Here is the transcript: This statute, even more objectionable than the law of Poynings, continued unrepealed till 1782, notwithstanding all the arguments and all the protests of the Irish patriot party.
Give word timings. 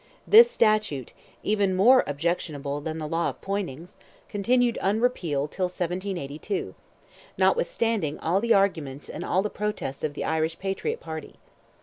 This 0.25 0.49
statute, 0.49 1.13
even 1.43 1.75
more 1.75 2.03
objectionable 2.07 2.81
than 2.81 2.97
the 2.97 3.07
law 3.07 3.29
of 3.29 3.39
Poynings, 3.39 3.97
continued 4.29 4.79
unrepealed 4.81 5.51
till 5.51 5.65
1782, 5.65 6.73
notwithstanding 7.37 8.17
all 8.17 8.41
the 8.41 8.51
arguments 8.51 9.09
and 9.09 9.23
all 9.23 9.43
the 9.43 9.51
protests 9.51 10.03
of 10.03 10.15
the 10.15 10.25
Irish 10.25 10.57
patriot 10.57 11.01
party. 11.01 11.35